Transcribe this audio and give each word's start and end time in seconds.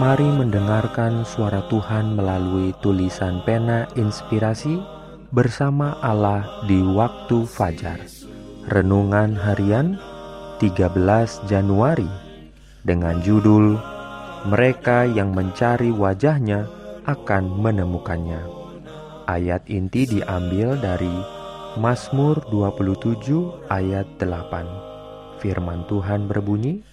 Mari 0.00 0.32
mendengarkan 0.32 1.28
suara 1.28 1.60
Tuhan 1.68 2.16
melalui 2.16 2.72
tulisan 2.80 3.44
pena 3.44 3.84
inspirasi 4.00 4.80
bersama 5.28 6.00
Allah 6.00 6.64
di 6.64 6.80
waktu 6.80 7.44
fajar. 7.44 8.00
Renungan 8.72 9.36
harian 9.36 10.00
13 10.56 11.44
Januari 11.44 12.08
dengan 12.80 13.20
judul 13.20 13.76
Mereka 14.48 15.04
yang 15.12 15.36
mencari 15.36 15.92
wajahnya 15.92 16.64
akan 17.04 17.60
menemukannya. 17.60 18.40
Ayat 19.28 19.68
inti 19.68 20.08
diambil 20.08 20.80
dari 20.80 21.12
Mazmur 21.76 22.40
27 22.48 23.68
ayat 23.68 24.08
8. 24.16 25.44
Firman 25.44 25.84
Tuhan 25.92 26.24
berbunyi, 26.24 26.88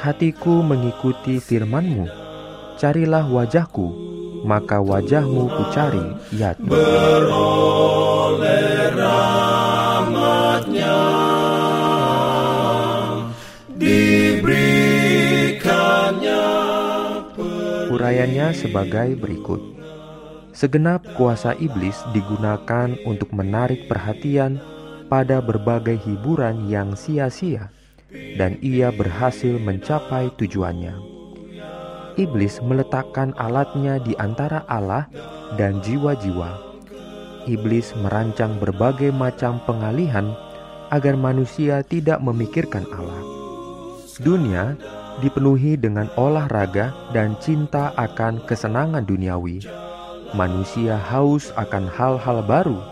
Hatiku 0.00 0.64
mengikuti 0.64 1.36
firman-Mu 1.36 2.25
carilah 2.76 3.24
wajahku, 3.24 3.88
maka 4.44 4.78
wajahmu 4.84 5.48
ku 5.48 5.62
cari, 5.72 6.04
ya 6.32 6.52
Tuhan. 6.56 6.76
Urayanya 17.96 18.52
sebagai 18.52 19.16
berikut. 19.16 19.60
Segenap 20.56 21.04
kuasa 21.20 21.52
iblis 21.60 22.00
digunakan 22.16 22.92
untuk 23.04 23.28
menarik 23.32 23.88
perhatian 23.92 24.56
pada 25.12 25.40
berbagai 25.44 26.00
hiburan 26.00 26.64
yang 26.68 26.96
sia-sia, 26.96 27.68
dan 28.40 28.56
ia 28.64 28.88
berhasil 28.88 29.60
mencapai 29.60 30.32
tujuannya 30.40 31.05
iblis 32.16 32.64
meletakkan 32.64 33.36
alatnya 33.36 34.00
di 34.00 34.16
antara 34.16 34.64
Allah 34.66 35.08
dan 35.60 35.78
jiwa-jiwa. 35.84 36.64
Iblis 37.46 37.94
merancang 38.02 38.58
berbagai 38.58 39.14
macam 39.14 39.62
pengalihan 39.68 40.34
agar 40.90 41.14
manusia 41.14 41.84
tidak 41.86 42.18
memikirkan 42.18 42.82
Allah. 42.90 43.22
Dunia 44.18 44.74
dipenuhi 45.22 45.76
dengan 45.78 46.10
olahraga 46.18 46.90
dan 47.12 47.38
cinta 47.38 47.92
akan 47.94 48.42
kesenangan 48.48 49.04
duniawi. 49.04 49.62
Manusia 50.34 50.98
haus 50.98 51.54
akan 51.54 51.86
hal-hal 51.86 52.42
baru, 52.42 52.82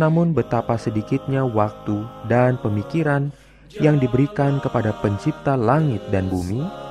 namun 0.00 0.32
betapa 0.32 0.80
sedikitnya 0.80 1.44
waktu 1.44 2.08
dan 2.24 2.56
pemikiran 2.56 3.28
yang 3.76 4.00
diberikan 4.00 4.62
kepada 4.62 4.94
Pencipta 5.02 5.58
langit 5.58 6.00
dan 6.08 6.30
bumi 6.30 6.83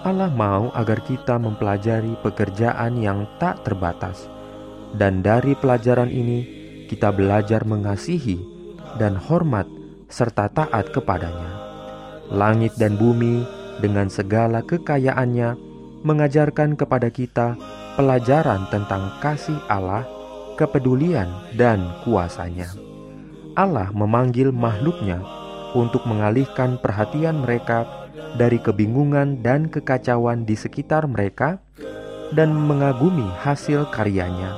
Allah 0.00 0.32
mau 0.32 0.72
agar 0.72 1.04
kita 1.04 1.36
mempelajari 1.36 2.16
pekerjaan 2.24 2.96
yang 2.96 3.28
tak 3.36 3.60
terbatas, 3.68 4.32
dan 4.96 5.20
dari 5.20 5.52
pelajaran 5.52 6.08
ini 6.08 6.48
kita 6.88 7.12
belajar 7.12 7.68
mengasihi 7.68 8.40
dan 8.96 9.12
hormat 9.12 9.68
serta 10.08 10.48
taat 10.48 10.88
kepadanya. 10.96 11.52
Langit 12.32 12.80
dan 12.80 12.96
bumi 12.96 13.44
dengan 13.84 14.08
segala 14.08 14.64
kekayaannya 14.64 15.54
mengajarkan 16.00 16.80
kepada 16.80 17.12
kita 17.12 17.60
pelajaran 18.00 18.64
tentang 18.72 19.12
kasih 19.20 19.60
Allah, 19.68 20.08
kepedulian, 20.56 21.28
dan 21.60 21.92
kuasanya. 22.08 22.72
Allah 23.52 23.92
memanggil 23.92 24.48
makhluknya 24.48 25.20
untuk 25.76 26.08
mengalihkan 26.08 26.80
perhatian 26.80 27.44
mereka 27.44 27.99
dari 28.38 28.62
kebingungan 28.62 29.42
dan 29.42 29.66
kekacauan 29.66 30.46
di 30.46 30.54
sekitar 30.54 31.06
mereka 31.10 31.58
dan 32.30 32.54
mengagumi 32.54 33.26
hasil 33.42 33.90
karyanya. 33.90 34.54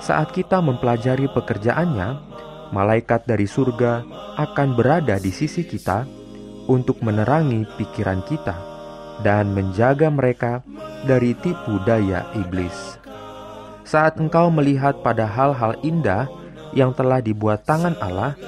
Saat 0.00 0.32
kita 0.32 0.58
mempelajari 0.64 1.28
pekerjaannya, 1.30 2.08
malaikat 2.72 3.28
dari 3.28 3.44
surga 3.44 4.02
akan 4.40 4.74
berada 4.74 5.20
di 5.20 5.30
sisi 5.30 5.62
kita 5.62 6.08
untuk 6.66 7.02
menerangi 7.04 7.68
pikiran 7.76 8.24
kita 8.24 8.56
dan 9.20 9.52
menjaga 9.52 10.08
mereka 10.08 10.64
dari 11.04 11.36
tipu 11.36 11.78
daya 11.84 12.24
iblis. 12.32 12.96
Saat 13.84 14.22
engkau 14.22 14.48
melihat 14.48 15.02
pada 15.02 15.26
hal-hal 15.26 15.76
indah 15.82 16.30
yang 16.72 16.94
telah 16.94 17.18
dibuat 17.18 17.66
tangan 17.66 17.98
Allah, 17.98 18.38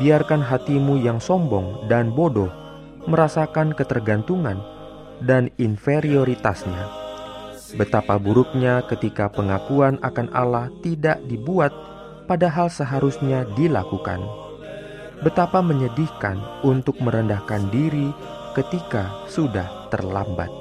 biarkan 0.00 0.40
hatimu 0.40 0.98
yang 1.00 1.20
sombong 1.20 1.86
dan 1.86 2.10
bodoh 2.10 2.65
merasakan 3.06 3.72
ketergantungan 3.72 4.58
dan 5.22 5.48
inferioritasnya. 5.56 7.06
Betapa 7.74 8.18
buruknya 8.18 8.82
ketika 8.86 9.30
pengakuan 9.30 9.98
akan 10.02 10.30
Allah 10.30 10.70
tidak 10.82 11.22
dibuat, 11.26 11.74
padahal 12.30 12.70
seharusnya 12.70 13.46
dilakukan. 13.58 14.22
Betapa 15.22 15.64
menyedihkan 15.64 16.36
untuk 16.62 17.00
merendahkan 17.00 17.72
diri 17.72 18.12
ketika 18.54 19.26
sudah 19.26 19.88
terlambat. 19.88 20.52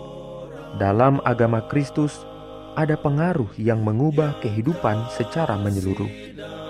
Dalam 0.80 1.20
agama 1.28 1.62
Kristus, 1.68 2.24
ada 2.76 3.00
pengaruh 3.00 3.52
yang 3.56 3.84
mengubah 3.84 4.36
kehidupan 4.44 5.08
secara 5.12 5.56
menyeluruh, 5.56 6.12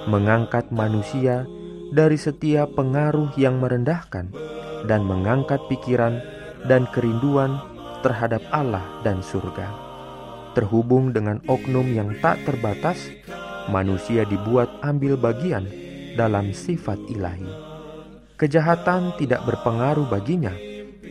mengangkat 0.05 0.69
manusia 0.69 1.49
dari 1.89 2.17
setiap 2.17 2.77
pengaruh 2.77 3.33
yang 3.37 3.57
merendahkan 3.57 4.54
dan 4.85 5.03
mengangkat 5.03 5.59
pikiran 5.67 6.21
dan 6.69 6.85
kerinduan 6.93 7.61
terhadap 8.05 8.41
Allah 8.53 8.85
dan 9.01 9.21
surga. 9.25 9.69
Terhubung 10.53 11.11
dengan 11.11 11.41
oknum 11.49 11.89
yang 11.91 12.15
tak 12.23 12.39
terbatas, 12.47 13.11
manusia 13.67 14.23
dibuat 14.23 14.69
ambil 14.85 15.17
bagian 15.19 15.67
dalam 16.15 16.55
sifat 16.55 17.01
ilahi. 17.11 17.49
Kejahatan 18.35 19.15
tidak 19.19 19.43
berpengaruh 19.47 20.07
baginya 20.07 20.53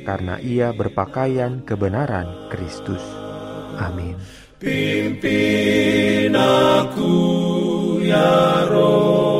karena 0.05 0.37
ia 0.41 0.73
berpakaian 0.73 1.65
kebenaran 1.65 2.49
Kristus. 2.53 3.01
Amin. 3.81 4.17
Pimpin 4.61 6.33
aku 6.33 7.13
ya 8.01 8.65
roh 8.71 9.34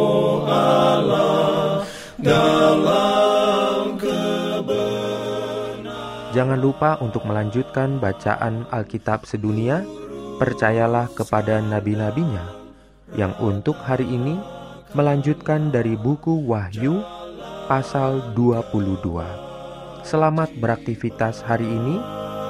Jangan 6.34 6.59
lupa 6.59 6.99
untuk 6.99 7.31
melanjutkan 7.31 8.03
bacaan 8.03 8.67
Alkitab 8.75 9.22
sedunia. 9.22 9.87
Percayalah 10.34 11.06
kepada 11.15 11.62
nabi-nabinya 11.62 12.43
yang 13.15 13.39
untuk 13.39 13.78
hari 13.78 14.03
ini 14.03 14.34
melanjutkan 14.99 15.71
dari 15.71 15.94
buku 15.94 16.43
Wahyu 16.43 17.06
pasal 17.71 18.34
22. 18.34 18.99
Selamat 20.03 20.50
beraktivitas 20.59 21.39
hari 21.47 21.71
ini. 21.71 22.03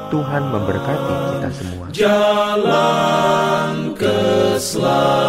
Tuhan 0.09 0.49
memberkati 0.49 1.15
kita 1.37 1.51
semua. 1.53 1.87
Jalan 1.93 3.69
keselamatan 4.01 5.24